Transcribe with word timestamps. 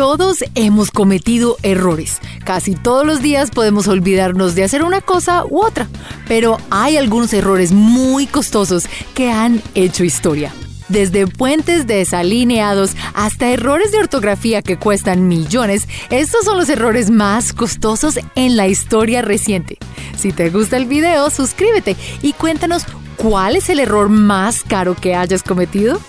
Todos 0.00 0.38
hemos 0.54 0.90
cometido 0.90 1.58
errores. 1.62 2.20
Casi 2.46 2.74
todos 2.74 3.06
los 3.06 3.20
días 3.20 3.50
podemos 3.50 3.86
olvidarnos 3.86 4.54
de 4.54 4.64
hacer 4.64 4.82
una 4.82 5.02
cosa 5.02 5.44
u 5.44 5.62
otra, 5.62 5.88
pero 6.26 6.56
hay 6.70 6.96
algunos 6.96 7.34
errores 7.34 7.72
muy 7.72 8.26
costosos 8.26 8.84
que 9.12 9.30
han 9.30 9.60
hecho 9.74 10.02
historia. 10.02 10.54
Desde 10.88 11.26
puentes 11.26 11.86
desalineados 11.86 12.92
hasta 13.12 13.50
errores 13.50 13.92
de 13.92 13.98
ortografía 13.98 14.62
que 14.62 14.78
cuestan 14.78 15.28
millones, 15.28 15.86
estos 16.08 16.46
son 16.46 16.56
los 16.56 16.70
errores 16.70 17.10
más 17.10 17.52
costosos 17.52 18.18
en 18.36 18.56
la 18.56 18.68
historia 18.68 19.20
reciente. 19.20 19.76
Si 20.16 20.32
te 20.32 20.48
gusta 20.48 20.78
el 20.78 20.86
video, 20.86 21.28
suscríbete 21.28 21.94
y 22.22 22.32
cuéntanos 22.32 22.86
cuál 23.16 23.54
es 23.54 23.68
el 23.68 23.80
error 23.80 24.08
más 24.08 24.62
caro 24.62 24.96
que 24.96 25.14
hayas 25.14 25.42
cometido. 25.42 26.00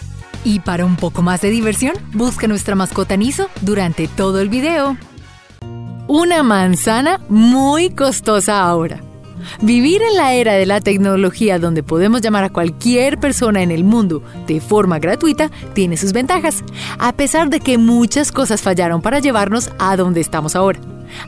Y 0.43 0.59
para 0.59 0.85
un 0.85 0.95
poco 0.95 1.21
más 1.21 1.41
de 1.41 1.49
diversión, 1.49 1.95
busca 2.13 2.47
nuestra 2.47 2.75
mascota 2.75 3.15
Niso 3.15 3.49
durante 3.61 4.07
todo 4.07 4.41
el 4.41 4.49
video. 4.49 4.97
Una 6.07 6.43
manzana 6.43 7.21
muy 7.29 7.91
costosa 7.91 8.61
ahora. 8.61 9.01
Vivir 9.61 10.01
en 10.01 10.17
la 10.17 10.33
era 10.33 10.53
de 10.53 10.65
la 10.65 10.81
tecnología 10.81 11.57
donde 11.57 11.83
podemos 11.83 12.21
llamar 12.21 12.43
a 12.43 12.49
cualquier 12.49 13.19
persona 13.19 13.61
en 13.61 13.71
el 13.71 13.83
mundo 13.83 14.21
de 14.45 14.59
forma 14.61 14.99
gratuita 14.99 15.49
tiene 15.73 15.97
sus 15.97 16.13
ventajas, 16.13 16.63
a 16.99 17.13
pesar 17.13 17.49
de 17.49 17.59
que 17.59 17.77
muchas 17.77 18.31
cosas 18.31 18.61
fallaron 18.61 19.01
para 19.01 19.19
llevarnos 19.19 19.71
a 19.79 19.95
donde 19.97 20.21
estamos 20.21 20.55
ahora. 20.55 20.79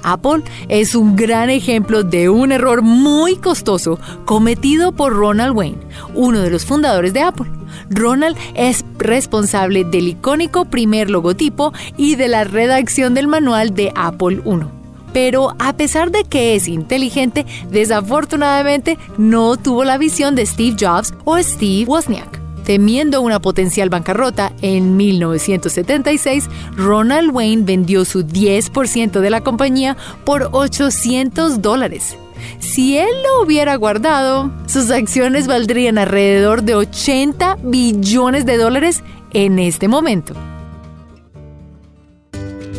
Apple 0.03 0.43
es 0.69 0.95
un 0.95 1.15
gran 1.15 1.49
ejemplo 1.49 2.03
de 2.03 2.29
un 2.29 2.51
error 2.51 2.81
muy 2.81 3.35
costoso 3.35 3.99
cometido 4.25 4.91
por 4.91 5.13
Ronald 5.13 5.55
Wayne, 5.55 5.77
uno 6.13 6.39
de 6.39 6.49
los 6.49 6.65
fundadores 6.65 7.13
de 7.13 7.21
Apple. 7.21 7.47
Ronald 7.89 8.37
es 8.55 8.85
responsable 8.97 9.83
del 9.83 10.09
icónico 10.09 10.65
primer 10.65 11.09
logotipo 11.09 11.73
y 11.97 12.15
de 12.15 12.27
la 12.27 12.43
redacción 12.43 13.13
del 13.13 13.27
manual 13.27 13.73
de 13.73 13.91
Apple 13.95 14.41
I. 14.45 14.65
Pero 15.13 15.55
a 15.59 15.73
pesar 15.73 16.11
de 16.11 16.23
que 16.23 16.55
es 16.55 16.67
inteligente, 16.67 17.45
desafortunadamente 17.69 18.97
no 19.17 19.57
tuvo 19.57 19.83
la 19.83 19.97
visión 19.97 20.35
de 20.35 20.45
Steve 20.45 20.75
Jobs 20.79 21.13
o 21.23 21.37
Steve 21.37 21.85
Wozniak. 21.85 22.42
Temiendo 22.65 23.21
una 23.21 23.41
potencial 23.41 23.89
bancarrota, 23.89 24.53
en 24.61 24.95
1976 24.95 26.49
Ronald 26.77 27.31
Wayne 27.31 27.63
vendió 27.65 28.05
su 28.05 28.23
10% 28.23 29.19
de 29.19 29.29
la 29.29 29.41
compañía 29.41 29.97
por 30.23 30.49
800 30.51 31.61
dólares. 31.61 32.17
Si 32.59 32.97
él 32.97 33.09
lo 33.23 33.43
hubiera 33.43 33.75
guardado, 33.75 34.51
sus 34.67 34.91
acciones 34.91 35.47
valdrían 35.47 35.97
alrededor 35.97 36.63
de 36.63 36.75
80 36.75 37.57
billones 37.63 38.45
de 38.45 38.57
dólares 38.57 39.03
en 39.33 39.59
este 39.59 39.87
momento. 39.87 40.33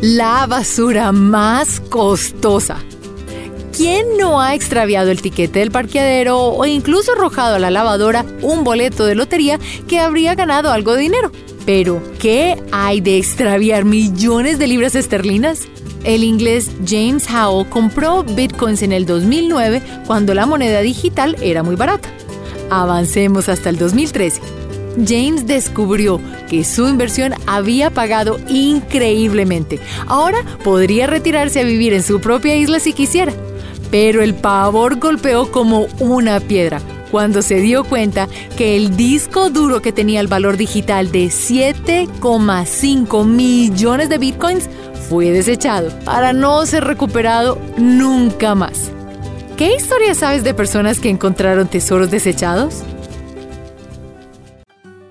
La 0.01 0.47
basura 0.47 1.13
más 1.13 1.81
costosa. 1.81 2.77
¿Quién 3.77 4.17
no 4.17 4.41
ha 4.41 4.55
extraviado 4.55 5.11
el 5.11 5.21
tiquete 5.21 5.59
del 5.59 5.73
parqueadero 5.73 6.39
o 6.39 6.65
incluso 6.65 7.11
arrojado 7.13 7.57
a 7.57 7.59
la 7.59 7.73
lavadora 7.73 8.25
un 8.41 8.63
boleto 8.63 9.05
de 9.05 9.17
lotería 9.17 9.59
que 9.89 9.99
habría 9.99 10.37
ganado 10.37 10.71
algo 10.71 10.95
de 10.95 11.03
dinero? 11.03 11.33
Pero, 11.67 12.01
¿qué 12.21 12.57
hay 12.71 13.01
de 13.01 13.19
extraviar 13.19 13.85
millones 13.85 14.61
de 14.61 14.69
libras 14.69 14.95
esterlinas? 14.95 15.63
El 16.05 16.23
inglés 16.23 16.71
James 16.87 17.27
Howe 17.29 17.69
compró 17.69 18.23
bitcoins 18.23 18.83
en 18.83 18.93
el 18.93 19.07
2009 19.07 19.83
cuando 20.07 20.35
la 20.35 20.47
moneda 20.47 20.81
digital 20.81 21.37
era 21.43 21.65
muy 21.65 21.75
barata. 21.75 22.09
Avancemos 22.71 23.49
hasta 23.49 23.71
el 23.71 23.77
2013. 23.77 24.41
James 25.05 25.49
descubrió 25.49 26.21
que 26.49 26.63
su 26.63 26.87
inversión 26.87 27.35
había 27.47 27.91
pagado 27.91 28.39
increíblemente. 28.49 29.81
Ahora 30.07 30.45
podría 30.63 31.09
retirarse 31.09 31.59
a 31.59 31.65
vivir 31.65 31.93
en 31.93 32.05
su 32.05 32.21
propia 32.21 32.55
isla 32.55 32.79
si 32.79 32.93
quisiera 32.93 33.33
pero 33.95 34.23
el 34.25 34.35
pavor 34.35 34.99
golpeó 34.99 35.53
como 35.53 35.87
una 36.01 36.41
piedra 36.41 36.81
cuando 37.13 37.43
se 37.43 37.61
dio 37.61 37.85
cuenta 37.85 38.27
que 38.57 38.77
el 38.77 38.97
disco 38.97 39.51
duro 39.51 39.83
que 39.83 39.93
tenía 39.93 40.19
el 40.19 40.27
valor 40.27 40.57
digital 40.57 41.13
de 41.13 41.27
7,5 41.27 43.25
millones 43.25 44.09
de 44.09 44.19
bitcoins 44.19 44.69
fue 45.09 45.31
desechado 45.31 45.97
para 46.05 46.33
no 46.33 46.67
ser 46.67 46.83
recuperado 46.83 47.57
nunca 47.77 48.57
más. 48.57 48.91
¿Qué 49.57 49.77
historia 49.77 50.17
sabes 50.17 50.43
de 50.43 50.55
personas 50.55 50.99
que 50.99 51.09
encontraron 51.09 51.69
tesoros 51.69 52.11
desechados? 52.11 52.83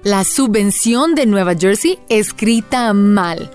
La 0.03 0.25
subvención 0.25 1.15
de 1.15 1.25
Nueva 1.25 1.55
Jersey 1.55 1.99
escrita 2.09 2.91
mal. 2.91 3.49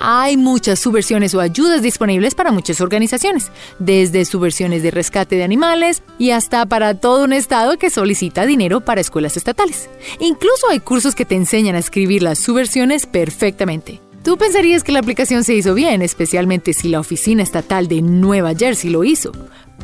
Hay 0.00 0.36
muchas 0.36 0.78
subversiones 0.78 1.34
o 1.34 1.40
ayudas 1.40 1.82
disponibles 1.82 2.34
para 2.34 2.52
muchas 2.52 2.80
organizaciones, 2.80 3.50
desde 3.78 4.24
subversiones 4.24 4.82
de 4.82 4.90
rescate 4.90 5.36
de 5.36 5.44
animales 5.44 6.02
y 6.18 6.30
hasta 6.30 6.66
para 6.66 6.94
todo 6.94 7.24
un 7.24 7.32
estado 7.32 7.78
que 7.78 7.90
solicita 7.90 8.46
dinero 8.46 8.80
para 8.80 9.00
escuelas 9.00 9.36
estatales. 9.36 9.88
Incluso 10.20 10.68
hay 10.70 10.80
cursos 10.80 11.14
que 11.14 11.24
te 11.24 11.34
enseñan 11.34 11.76
a 11.76 11.80
escribir 11.80 12.22
las 12.22 12.38
subversiones 12.38 13.06
perfectamente. 13.06 14.00
Tú 14.22 14.36
pensarías 14.36 14.84
que 14.84 14.92
la 14.92 14.98
aplicación 14.98 15.44
se 15.44 15.54
hizo 15.54 15.74
bien, 15.74 16.02
especialmente 16.02 16.72
si 16.72 16.88
la 16.88 17.00
oficina 17.00 17.42
estatal 17.42 17.88
de 17.88 18.02
Nueva 18.02 18.54
Jersey 18.54 18.90
lo 18.90 19.04
hizo. 19.04 19.32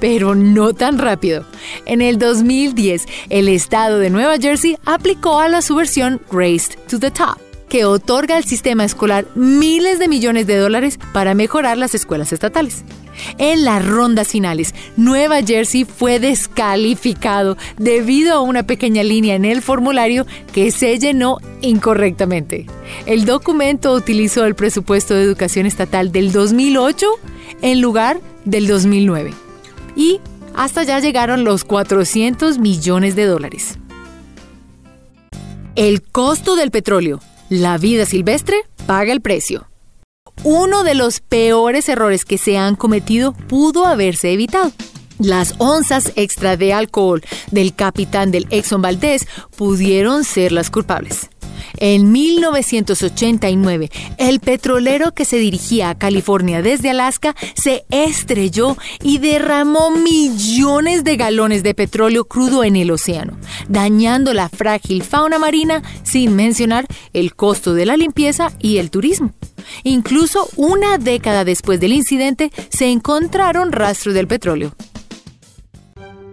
Pero 0.00 0.34
no 0.34 0.74
tan 0.74 0.98
rápido. 0.98 1.44
En 1.86 2.02
el 2.02 2.18
2010, 2.18 3.06
el 3.30 3.48
estado 3.48 3.98
de 3.98 4.10
Nueva 4.10 4.36
Jersey 4.38 4.76
aplicó 4.84 5.38
a 5.38 5.48
la 5.48 5.62
subversión 5.62 6.20
Raised 6.30 6.76
to 6.88 6.98
the 6.98 7.10
Top 7.10 7.43
que 7.74 7.84
otorga 7.84 8.36
al 8.36 8.44
sistema 8.44 8.84
escolar 8.84 9.26
miles 9.34 9.98
de 9.98 10.06
millones 10.06 10.46
de 10.46 10.56
dólares 10.56 11.00
para 11.12 11.34
mejorar 11.34 11.76
las 11.76 11.96
escuelas 11.96 12.32
estatales. 12.32 12.84
En 13.38 13.64
las 13.64 13.84
rondas 13.84 14.28
finales, 14.28 14.72
Nueva 14.96 15.42
Jersey 15.42 15.84
fue 15.84 16.20
descalificado 16.20 17.56
debido 17.76 18.32
a 18.34 18.42
una 18.42 18.62
pequeña 18.62 19.02
línea 19.02 19.34
en 19.34 19.44
el 19.44 19.60
formulario 19.60 20.24
que 20.52 20.70
se 20.70 21.00
llenó 21.00 21.38
incorrectamente. 21.62 22.66
El 23.06 23.24
documento 23.24 23.92
utilizó 23.92 24.44
el 24.44 24.54
presupuesto 24.54 25.14
de 25.14 25.24
educación 25.24 25.66
estatal 25.66 26.12
del 26.12 26.30
2008 26.30 27.08
en 27.60 27.80
lugar 27.80 28.20
del 28.44 28.68
2009. 28.68 29.34
Y 29.96 30.20
hasta 30.54 30.84
ya 30.84 31.00
llegaron 31.00 31.42
los 31.42 31.64
400 31.64 32.58
millones 32.58 33.16
de 33.16 33.24
dólares. 33.24 33.78
El 35.74 36.02
costo 36.02 36.54
del 36.54 36.70
petróleo 36.70 37.18
la 37.48 37.78
vida 37.78 38.06
silvestre 38.06 38.56
paga 38.86 39.12
el 39.12 39.20
precio. 39.20 39.68
Uno 40.42 40.82
de 40.84 40.94
los 40.94 41.20
peores 41.20 41.88
errores 41.88 42.24
que 42.24 42.38
se 42.38 42.58
han 42.58 42.76
cometido 42.76 43.32
pudo 43.32 43.86
haberse 43.86 44.32
evitado. 44.32 44.72
Las 45.18 45.54
onzas 45.58 46.12
extra 46.16 46.56
de 46.56 46.72
alcohol 46.72 47.22
del 47.50 47.74
capitán 47.74 48.30
del 48.30 48.46
Exxon 48.50 48.82
Valdez 48.82 49.26
pudieron 49.56 50.24
ser 50.24 50.50
las 50.50 50.70
culpables. 50.70 51.30
En 51.78 52.12
1989, 52.12 53.90
el 54.18 54.40
petrolero 54.40 55.12
que 55.12 55.24
se 55.24 55.38
dirigía 55.38 55.90
a 55.90 55.98
California 55.98 56.62
desde 56.62 56.90
Alaska 56.90 57.34
se 57.54 57.84
estrelló 57.90 58.76
y 59.02 59.18
derramó 59.18 59.90
millones 59.90 61.02
de 61.04 61.16
galones 61.16 61.62
de 61.62 61.74
petróleo 61.74 62.26
crudo 62.26 62.62
en 62.64 62.76
el 62.76 62.90
océano, 62.90 63.36
dañando 63.68 64.34
la 64.34 64.48
frágil 64.48 65.02
fauna 65.02 65.38
marina 65.38 65.82
sin 66.04 66.36
mencionar 66.36 66.86
el 67.12 67.34
costo 67.34 67.74
de 67.74 67.86
la 67.86 67.96
limpieza 67.96 68.52
y 68.60 68.78
el 68.78 68.90
turismo. 68.90 69.32
Incluso 69.82 70.48
una 70.56 70.98
década 70.98 71.44
después 71.44 71.80
del 71.80 71.92
incidente 71.92 72.52
se 72.68 72.86
encontraron 72.86 73.72
rastros 73.72 74.14
del 74.14 74.28
petróleo. 74.28 74.74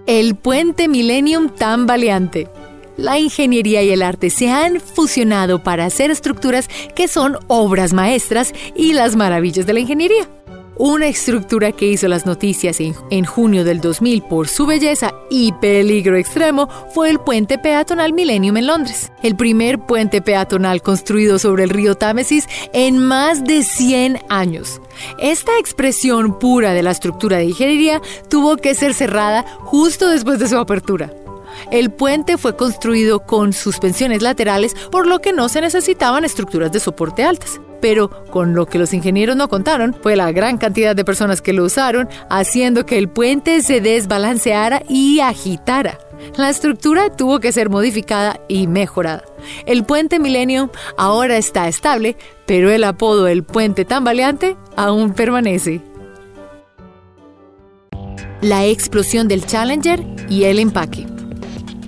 El 0.06 0.36
puente 0.36 0.88
Millennium 0.88 1.50
tambaleante 1.50 2.48
la 3.02 3.20
ingeniería 3.20 3.82
y 3.82 3.92
el 3.92 4.02
arte 4.02 4.30
se 4.30 4.50
han 4.50 4.80
fusionado 4.80 5.64
para 5.64 5.86
hacer 5.86 6.12
estructuras 6.12 6.70
que 6.96 7.08
son 7.08 7.38
obras 7.48 7.94
maestras 7.94 8.54
y 8.76 8.94
las 8.94 9.16
maravillas 9.16 9.66
de 9.66 9.74
la 9.74 9.80
ingeniería. 9.80 10.30
Una 10.78 11.08
estructura 11.08 11.74
que 11.74 11.86
hizo 11.86 12.08
las 12.08 12.26
noticias 12.26 12.80
en, 12.80 13.26
junio 13.26 13.64
del 13.64 13.82
2000 13.82 14.24
por 14.24 14.48
su 14.48 14.66
belleza 14.66 15.14
y 15.30 15.52
peligro 15.52 16.18
extremo 16.18 16.68
fue 16.92 17.12
el 17.12 17.20
puente 17.20 17.60
peatonal 17.60 18.14
Millennium 18.14 18.58
en 18.58 18.66
Londres, 18.66 19.12
el 19.22 19.36
primer 19.36 19.78
puente 19.80 20.24
peatonal 20.24 20.82
construido 20.82 21.38
sobre 21.38 21.66
el 21.66 21.70
río 21.70 21.94
Támesis 21.96 22.48
en 22.74 22.98
más 22.98 23.44
de 23.44 23.64
100 23.64 24.22
años. 24.30 24.82
Esta 25.20 25.52
expresión 25.60 26.40
pura 26.40 26.74
de 26.74 26.82
la 26.82 26.92
estructura 26.92 27.38
de 27.38 27.46
ingeniería 27.46 28.02
tuvo 28.28 28.58
que 28.58 28.74
ser 28.74 28.96
cerrada 28.96 29.46
justo 29.60 30.10
después 30.10 30.40
de 30.40 30.48
su 30.48 30.58
apertura. 30.58 31.14
El 31.70 31.92
puente 31.92 32.38
fue 32.38 32.56
construido 32.56 33.22
con 33.22 33.54
suspensiones 33.54 34.22
laterales, 34.22 34.74
por 34.92 35.08
lo 35.08 35.20
que 35.20 35.34
no 35.34 35.50
se 35.50 35.62
necesitaban 35.62 36.26
estructuras 36.26 36.72
de 36.72 36.80
soporte 36.80 37.24
altas. 37.24 37.60
Pero 37.82 38.26
con 38.26 38.54
lo 38.54 38.68
que 38.68 38.80
los 38.80 38.94
ingenieros 38.94 39.36
no 39.36 39.48
contaron 39.48 39.96
fue 40.02 40.16
la 40.16 40.32
gran 40.32 40.58
cantidad 40.58 40.96
de 40.96 41.06
personas 41.06 41.42
que 41.42 41.54
lo 41.54 41.64
usaron, 41.64 42.08
haciendo 42.30 42.86
que 42.86 42.98
el 42.98 43.10
puente 43.10 43.62
se 43.62 43.82
desbalanceara 43.82 44.84
y 44.88 45.20
agitara. 45.20 45.98
La 46.38 46.50
estructura 46.50 47.10
tuvo 47.10 47.40
que 47.40 47.52
ser 47.52 47.70
modificada 47.70 48.40
y 48.48 48.68
mejorada. 48.68 49.24
El 49.66 49.84
puente 49.84 50.20
Millennium 50.20 50.70
ahora 50.98 51.38
está 51.38 51.68
estable, 51.68 52.16
pero 52.46 52.70
el 52.70 52.84
apodo 52.84 53.28
el 53.28 53.44
puente 53.44 53.86
tambaleante 53.86 54.56
aún 54.76 55.14
permanece. 55.14 55.82
La 58.42 58.66
explosión 58.66 59.28
del 59.28 59.46
Challenger 59.46 60.04
y 60.30 60.46
el 60.46 60.60
empaque. 60.60 61.06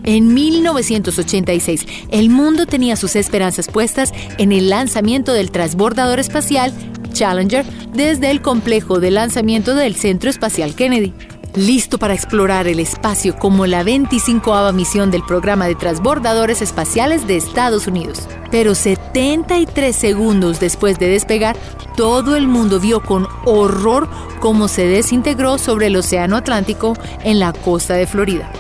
En 0.06 0.34
1986, 0.34 1.86
el 2.10 2.30
mundo 2.30 2.66
tenía 2.66 2.96
sus 2.96 3.16
esperanzas 3.16 3.68
puestas 3.68 4.14
en 4.38 4.52
el 4.52 4.70
lanzamiento 4.70 5.34
del 5.34 5.52
transbordador 5.52 6.20
espacial 6.20 6.74
Challenger 7.14 7.66
desde 7.94 8.32
el 8.32 8.42
complejo 8.42 9.00
de 9.00 9.12
lanzamiento 9.12 9.76
del 9.76 9.96
Centro 9.96 10.30
Espacial 10.30 10.76
Kennedy 10.76 11.14
listo 11.56 11.98
para 12.00 12.14
explorar 12.14 12.68
el 12.68 12.80
espacio 12.80 13.36
como 13.38 13.66
la 13.66 13.84
25 13.84 14.72
misión 14.74 15.12
del 15.12 15.24
programa 15.24 15.68
de 15.68 15.76
transbordadores 15.76 16.62
espaciales 16.62 17.28
de 17.28 17.38
Estados 17.38 17.88
Unidos. 17.88 18.28
Pero 18.52 18.76
73 18.76 19.96
segundos 19.96 20.60
después 20.60 21.00
de 21.00 21.10
despegar, 21.10 21.56
todo 21.96 22.36
el 22.36 22.48
mundo 22.48 22.80
vio 22.80 23.02
con 23.02 23.28
horror 23.46 24.10
cómo 24.40 24.68
se 24.68 24.88
desintegró 24.88 25.58
sobre 25.58 25.88
el 25.88 25.96
Océano 25.96 26.38
Atlántico 26.38 26.94
en 27.24 27.40
la 27.40 27.54
costa 27.54 27.94
de 27.94 28.08
Florida. 28.08 28.52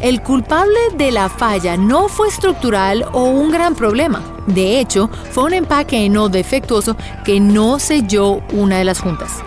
El 0.00 0.22
culpable 0.22 0.78
de 0.96 1.10
la 1.10 1.28
falla 1.28 1.76
no 1.76 2.08
fue 2.08 2.28
estructural 2.28 3.04
o 3.12 3.24
un 3.24 3.50
gran 3.50 3.74
problema. 3.74 4.22
De 4.46 4.78
hecho, 4.78 5.10
fue 5.32 5.44
un 5.44 5.54
empaque 5.54 6.08
no 6.08 6.28
defectuoso 6.28 6.96
que 7.24 7.40
no 7.40 7.80
selló 7.80 8.40
una 8.52 8.78
de 8.78 8.84
las 8.84 9.00
juntas. 9.00 9.42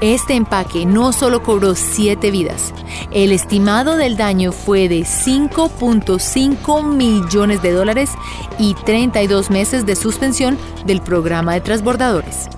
Este 0.00 0.34
empaque 0.34 0.86
no 0.86 1.12
solo 1.12 1.42
cobró 1.42 1.74
7 1.74 2.30
vidas, 2.30 2.72
el 3.12 3.32
estimado 3.32 3.96
del 3.96 4.16
daño 4.16 4.50
fue 4.50 4.88
de 4.88 5.00
5.5 5.00 6.84
millones 6.84 7.60
de 7.60 7.72
dólares 7.72 8.12
y 8.58 8.72
32 8.72 9.50
meses 9.50 9.84
de 9.84 9.96
suspensión 9.96 10.56
del 10.86 11.02
programa 11.02 11.52
de 11.52 11.60
transbordadores. 11.60 12.48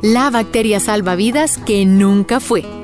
La 0.00 0.30
bacteria 0.30 0.80
salvavidas 0.80 1.58
que 1.58 1.84
nunca 1.84 2.40
fue. 2.40 2.79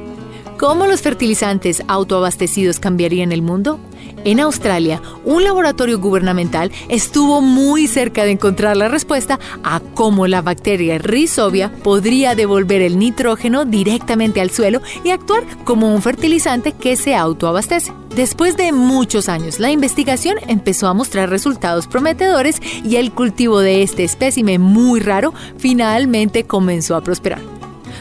¿Cómo 0.58 0.86
los 0.86 1.02
fertilizantes 1.02 1.82
autoabastecidos 1.86 2.80
cambiarían 2.80 3.30
el 3.30 3.42
mundo? 3.42 3.78
En 4.24 4.40
Australia, 4.40 5.02
un 5.24 5.44
laboratorio 5.44 5.98
gubernamental 6.00 6.72
estuvo 6.88 7.42
muy 7.42 7.86
cerca 7.86 8.24
de 8.24 8.30
encontrar 8.32 8.74
la 8.74 8.88
respuesta 8.88 9.38
a 9.62 9.80
cómo 9.94 10.26
la 10.26 10.40
bacteria 10.40 10.96
Rhizobia 10.96 11.70
podría 11.82 12.34
devolver 12.34 12.80
el 12.80 12.98
nitrógeno 12.98 13.66
directamente 13.66 14.40
al 14.40 14.50
suelo 14.50 14.80
y 15.04 15.10
actuar 15.10 15.44
como 15.64 15.94
un 15.94 16.00
fertilizante 16.00 16.72
que 16.72 16.96
se 16.96 17.14
autoabastece. 17.14 17.92
Después 18.16 18.56
de 18.56 18.72
muchos 18.72 19.28
años, 19.28 19.60
la 19.60 19.70
investigación 19.70 20.36
empezó 20.48 20.88
a 20.88 20.94
mostrar 20.94 21.28
resultados 21.28 21.86
prometedores 21.86 22.62
y 22.82 22.96
el 22.96 23.12
cultivo 23.12 23.60
de 23.60 23.82
este 23.82 24.04
espécimen 24.04 24.62
muy 24.62 25.00
raro 25.00 25.34
finalmente 25.58 26.44
comenzó 26.44 26.96
a 26.96 27.02
prosperar. 27.02 27.55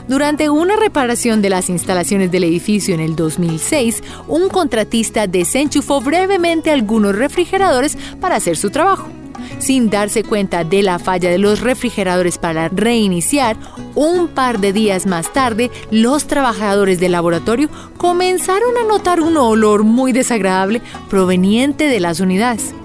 Durante 0.08 0.52
una 0.52 0.76
reparación 0.76 1.42
de 1.42 1.50
las 1.50 1.68
instalaciones 1.68 2.32
del 2.32 2.44
edificio 2.44 2.94
en 2.94 3.02
el 3.02 3.16
2006, 3.16 4.04
un 4.28 4.50
contratista 4.50 5.26
desenchufó 5.26 6.00
brevemente 6.00 6.70
algunos 6.70 7.16
refrigeradores 7.16 7.98
para 8.22 8.36
hacer 8.36 8.56
su 8.56 8.70
trabajo. 8.70 9.10
Sin 9.58 9.90
darse 9.90 10.24
cuenta 10.24 10.64
de 10.64 10.84
la 10.84 11.00
falla 11.00 11.32
de 11.32 11.40
los 11.40 11.62
refrigeradores 11.62 12.38
para 12.38 12.70
reiniciar, 12.70 13.58
un 13.96 14.28
par 14.28 14.60
de 14.60 14.74
días 14.74 15.08
más 15.08 15.34
tarde, 15.34 15.72
los 15.90 16.28
trabajadores 16.28 17.00
del 17.00 17.14
laboratorio 17.14 17.70
comenzaron 17.98 18.78
a 18.78 18.88
notar 18.88 19.22
un 19.22 19.38
olor 19.38 19.84
muy 19.84 20.12
desagradable 20.12 20.84
proveniente 21.10 21.88
de 21.88 22.00
las 22.00 22.20
unidades. 22.20 22.76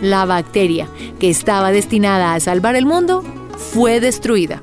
La 0.00 0.24
bacteria, 0.24 0.88
que 1.18 1.28
estaba 1.28 1.72
destinada 1.72 2.32
a 2.32 2.40
salvar 2.40 2.74
el 2.74 2.86
mundo, 2.86 3.22
fue 3.58 4.00
destruida. 4.00 4.62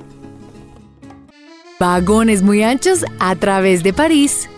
Vagones 1.79 2.41
muy 2.41 2.63
anchos 2.63 3.05
a 3.19 3.35
través 3.35 3.83
de 3.83 3.93
París. 3.93 4.49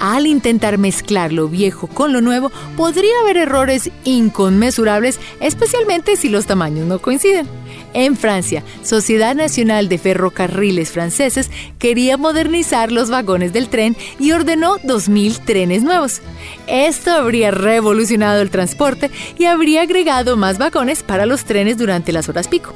Al 0.00 0.26
intentar 0.26 0.78
mezclar 0.78 1.30
lo 1.32 1.48
viejo 1.48 1.88
con 1.88 2.12
lo 2.12 2.22
nuevo, 2.22 2.50
podría 2.76 3.12
haber 3.22 3.36
errores 3.36 3.90
inconmensurables, 4.04 5.20
especialmente 5.40 6.16
si 6.16 6.30
los 6.30 6.46
tamaños 6.46 6.86
no 6.86 7.00
coinciden. 7.00 7.46
En 7.92 8.16
Francia, 8.16 8.62
Sociedad 8.82 9.34
Nacional 9.34 9.88
de 9.88 9.98
Ferrocarriles 9.98 10.90
Franceses 10.90 11.50
quería 11.78 12.16
modernizar 12.16 12.92
los 12.92 13.10
vagones 13.10 13.52
del 13.52 13.68
tren 13.68 13.96
y 14.18 14.32
ordenó 14.32 14.78
2.000 14.78 15.44
trenes 15.44 15.82
nuevos. 15.82 16.22
Esto 16.66 17.10
habría 17.10 17.50
revolucionado 17.50 18.40
el 18.40 18.50
transporte 18.50 19.10
y 19.38 19.44
habría 19.44 19.82
agregado 19.82 20.36
más 20.36 20.56
vagones 20.58 21.02
para 21.02 21.26
los 21.26 21.44
trenes 21.44 21.76
durante 21.76 22.12
las 22.12 22.28
horas 22.28 22.48
pico 22.48 22.72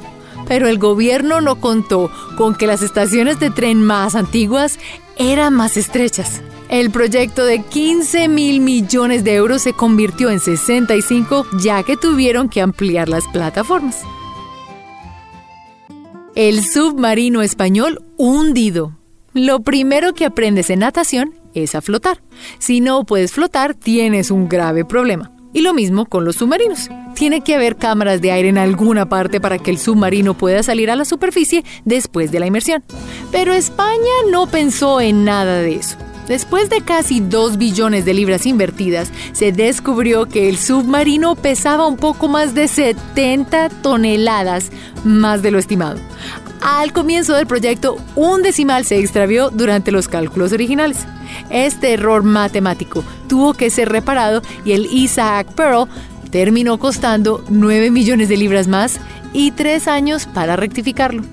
pero 0.47 0.67
el 0.67 0.77
gobierno 0.77 1.41
no 1.41 1.59
contó 1.59 2.11
con 2.37 2.55
que 2.55 2.67
las 2.67 2.81
estaciones 2.81 3.39
de 3.39 3.49
tren 3.49 3.83
más 3.83 4.15
antiguas 4.15 4.79
eran 5.17 5.53
más 5.53 5.77
estrechas. 5.77 6.41
El 6.69 6.89
proyecto 6.89 7.45
de 7.45 7.61
15 7.61 8.27
mil 8.27 8.59
millones 8.59 9.23
de 9.23 9.35
euros 9.35 9.61
se 9.61 9.73
convirtió 9.73 10.29
en 10.29 10.39
65 10.39 11.45
ya 11.59 11.83
que 11.83 11.97
tuvieron 11.97 12.49
que 12.49 12.61
ampliar 12.61 13.09
las 13.09 13.27
plataformas. 13.27 14.01
El 16.35 16.63
submarino 16.63 17.43
español 17.43 18.03
hundido. 18.17 18.97
Lo 19.33 19.59
primero 19.59 20.13
que 20.13 20.25
aprendes 20.25 20.69
en 20.69 20.79
natación 20.79 21.35
es 21.53 21.75
a 21.75 21.81
flotar. 21.81 22.23
Si 22.57 22.81
no 22.81 23.03
puedes 23.03 23.31
flotar, 23.31 23.75
tienes 23.75 24.31
un 24.31 24.49
grave 24.49 24.83
problema. 24.85 25.32
Y 25.53 25.61
lo 25.61 25.73
mismo 25.73 26.05
con 26.07 26.25
los 26.25 26.37
submarinos. 26.37 26.89
Tiene 27.15 27.41
que 27.41 27.55
haber 27.55 27.75
cámaras 27.75 28.21
de 28.21 28.31
aire 28.31 28.49
en 28.49 28.57
alguna 28.57 29.07
parte 29.07 29.39
para 29.39 29.59
que 29.59 29.71
el 29.71 29.77
submarino 29.77 30.33
pueda 30.33 30.63
salir 30.63 30.89
a 30.89 30.95
la 30.95 31.05
superficie 31.05 31.63
después 31.85 32.31
de 32.31 32.39
la 32.39 32.47
inmersión. 32.47 32.83
Pero 33.31 33.53
España 33.53 33.99
no 34.31 34.47
pensó 34.47 34.99
en 34.99 35.23
nada 35.23 35.59
de 35.59 35.75
eso. 35.75 35.97
Después 36.27 36.69
de 36.69 36.81
casi 36.81 37.19
2 37.19 37.57
billones 37.57 38.05
de 38.05 38.13
libras 38.13 38.45
invertidas, 38.45 39.11
se 39.33 39.51
descubrió 39.51 40.25
que 40.25 40.47
el 40.47 40.57
submarino 40.57 41.35
pesaba 41.35 41.85
un 41.85 41.97
poco 41.97 42.29
más 42.29 42.55
de 42.55 42.69
70 42.69 43.69
toneladas 43.81 44.71
más 45.03 45.41
de 45.41 45.51
lo 45.51 45.59
estimado. 45.59 45.99
Al 46.63 46.93
comienzo 46.93 47.33
del 47.33 47.45
proyecto, 47.45 47.97
un 48.15 48.41
decimal 48.41 48.85
se 48.85 48.97
extravió 48.97 49.49
durante 49.49 49.91
los 49.91 50.07
cálculos 50.07 50.53
originales. 50.53 51.05
Este 51.49 51.91
error 51.91 52.23
matemático 52.23 53.03
tuvo 53.27 53.53
que 53.53 53.69
ser 53.69 53.89
reparado 53.89 54.41
y 54.63 54.71
el 54.71 54.85
Isaac 54.85 55.51
Pearl 55.55 55.89
terminó 56.31 56.79
costando 56.79 57.43
9 57.49 57.91
millones 57.91 58.29
de 58.29 58.37
libras 58.37 58.69
más 58.69 59.01
y 59.33 59.51
3 59.51 59.89
años 59.89 60.25
para 60.25 60.55
rectificarlo. 60.55 61.23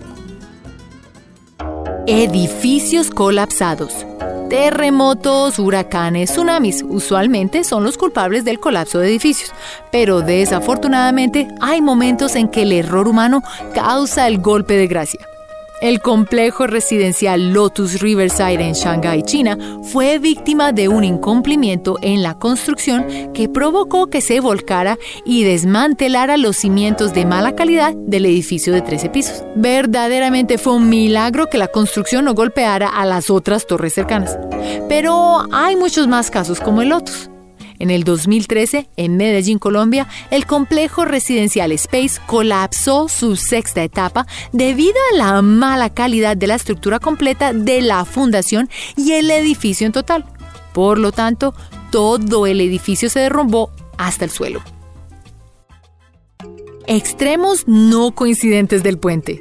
Edificios 2.09 3.11
colapsados. 3.11 4.05
Terremotos, 4.51 5.61
huracanes, 5.61 6.33
tsunamis 6.33 6.85
usualmente 6.89 7.63
son 7.63 7.85
los 7.85 7.97
culpables 7.97 8.45
del 8.45 8.59
colapso 8.59 8.99
de 8.99 9.09
edificios, 9.09 9.53
pero 9.93 10.23
desafortunadamente 10.23 11.47
hay 11.61 11.81
momentos 11.81 12.35
en 12.35 12.49
que 12.49 12.63
el 12.63 12.73
error 12.73 13.07
humano 13.07 13.45
causa 13.75 14.27
el 14.27 14.39
golpe 14.39 14.75
de 14.75 14.89
gracia. 14.89 15.30
El 15.81 16.03
complejo 16.03 16.67
residencial 16.67 17.55
Lotus 17.55 18.01
Riverside 18.01 18.61
en 18.61 18.75
Shanghái, 18.75 19.23
China, 19.23 19.57
fue 19.83 20.19
víctima 20.19 20.73
de 20.73 20.89
un 20.89 21.05
incumplimiento 21.05 21.97
en 22.03 22.23
la 22.23 22.39
construcción 22.39 23.33
que 23.33 23.49
provocó 23.49 24.09
que 24.09 24.21
se 24.21 24.41
volcara 24.41 24.99
y 25.25 25.45
desmantelara 25.45 26.37
los 26.37 26.59
cimientos 26.59 27.15
de 27.15 27.25
mala 27.25 27.57
calidad 27.57 27.95
del 27.95 28.27
edificio 28.27 28.75
de 28.75 28.83
13 28.83 29.09
pisos. 29.09 29.43
Verdaderamente 29.57 30.59
fue 30.59 30.75
un 30.75 30.91
milagro 30.91 31.47
que 31.47 31.57
la 31.57 31.69
construcción 31.69 32.27
no 32.27 32.35
golpeara 32.35 32.89
a 32.89 33.07
las 33.07 33.31
otras 33.31 33.67
torres 33.67 33.95
cercanas. 33.95 34.39
Pero 34.87 35.47
hay 35.51 35.77
muchos 35.77 36.07
más 36.09 36.31
casos 36.31 36.61
como 36.61 36.83
el 36.83 36.91
Lotus. 36.91 37.31
En 37.81 37.91
el 37.91 38.05
2013, 38.05 38.91
en 38.97 39.17
Medellín, 39.17 39.59
Colombia, 39.59 40.07
el 40.31 40.45
complejo 40.45 41.07
residencial 41.07 41.73
Space 41.73 42.21
colapsó 42.27 43.09
su 43.09 43.37
sexta 43.37 43.83
etapa 43.83 44.27
debido 44.53 44.97
a 45.13 45.17
la 45.17 45.41
mala 45.41 45.89
calidad 45.89 46.37
de 46.37 46.47
la 46.47 46.57
estructura 46.57 46.99
completa 46.99 47.55
de 47.55 47.81
la 47.81 48.05
fundación 48.05 48.69
y 48.97 49.13
el 49.13 49.31
edificio 49.31 49.87
en 49.87 49.93
total. 49.93 50.27
Por 50.75 50.99
lo 50.99 51.11
tanto, 51.11 51.55
todo 51.91 52.47
el 52.47 52.61
edificio 52.61 53.09
se 53.09 53.21
derrumbó 53.21 53.71
hasta 53.97 54.27
el 54.27 54.31
suelo. 54.31 54.63
Extremos 56.87 57.67
no 57.67 58.15
coincidentes 58.15 58.83
del 58.83 58.99
puente. 58.99 59.41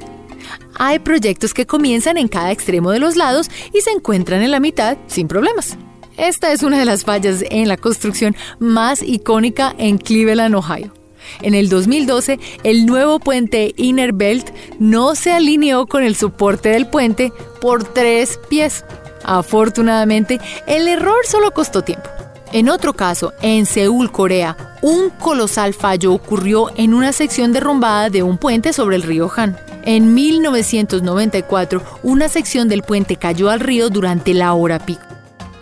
Hay 0.76 0.98
proyectos 0.98 1.52
que 1.52 1.66
comienzan 1.66 2.16
en 2.16 2.28
cada 2.28 2.52
extremo 2.52 2.90
de 2.90 3.00
los 3.00 3.16
lados 3.16 3.50
y 3.74 3.82
se 3.82 3.90
encuentran 3.90 4.40
en 4.40 4.50
la 4.50 4.60
mitad 4.60 4.96
sin 5.08 5.28
problemas. 5.28 5.76
Esta 6.20 6.52
es 6.52 6.62
una 6.62 6.78
de 6.78 6.84
las 6.84 7.04
fallas 7.04 7.42
en 7.48 7.66
la 7.66 7.78
construcción 7.78 8.36
más 8.58 9.02
icónica 9.02 9.74
en 9.78 9.96
Cleveland, 9.96 10.54
Ohio. 10.54 10.92
En 11.40 11.54
el 11.54 11.70
2012, 11.70 12.38
el 12.62 12.84
nuevo 12.84 13.20
puente 13.20 13.72
Inner 13.78 14.12
Belt 14.12 14.50
no 14.78 15.14
se 15.14 15.32
alineó 15.32 15.86
con 15.86 16.04
el 16.04 16.14
soporte 16.14 16.68
del 16.68 16.86
puente 16.86 17.32
por 17.62 17.84
tres 17.84 18.38
pies. 18.50 18.84
Afortunadamente, 19.24 20.38
el 20.66 20.88
error 20.88 21.24
solo 21.26 21.52
costó 21.52 21.80
tiempo. 21.80 22.10
En 22.52 22.68
otro 22.68 22.92
caso, 22.92 23.32
en 23.40 23.64
Seúl, 23.64 24.12
Corea, 24.12 24.76
un 24.82 25.08
colosal 25.08 25.72
fallo 25.72 26.12
ocurrió 26.12 26.66
en 26.76 26.92
una 26.92 27.14
sección 27.14 27.54
derrumbada 27.54 28.10
de 28.10 28.22
un 28.22 28.36
puente 28.36 28.74
sobre 28.74 28.96
el 28.96 29.04
río 29.04 29.30
Han. 29.34 29.56
En 29.86 30.12
1994, 30.12 31.82
una 32.02 32.28
sección 32.28 32.68
del 32.68 32.82
puente 32.82 33.16
cayó 33.16 33.48
al 33.48 33.60
río 33.60 33.88
durante 33.88 34.34
la 34.34 34.52
hora 34.52 34.78
pico. 34.80 35.09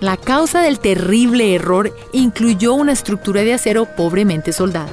La 0.00 0.17
causa 0.17 0.61
del 0.61 0.78
terrible 0.78 1.55
error 1.55 1.93
incluyó 2.12 2.75
una 2.75 2.93
estructura 2.93 3.43
de 3.43 3.55
acero 3.55 3.85
pobremente 3.85 4.52
soldada. 4.52 4.90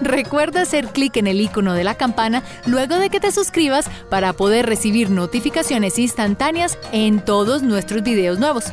Recuerda 0.00 0.62
hacer 0.62 0.88
clic 0.88 1.16
en 1.16 1.26
el 1.26 1.40
icono 1.40 1.72
de 1.72 1.82
la 1.82 1.96
campana 1.96 2.42
luego 2.66 2.96
de 2.96 3.10
que 3.10 3.18
te 3.18 3.32
suscribas 3.32 3.86
para 4.08 4.34
poder 4.34 4.66
recibir 4.66 5.10
notificaciones 5.10 5.98
instantáneas 5.98 6.78
en 6.92 7.20
todos 7.20 7.62
nuestros 7.62 8.02
videos 8.02 8.38
nuevos. 8.38 8.66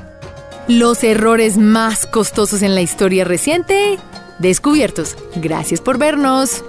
Los 0.67 1.03
errores 1.03 1.57
más 1.57 2.05
costosos 2.05 2.61
en 2.61 2.75
la 2.75 2.81
historia 2.81 3.23
reciente 3.23 3.97
descubiertos. 4.39 5.15
Gracias 5.35 5.81
por 5.81 5.97
vernos. 5.97 6.63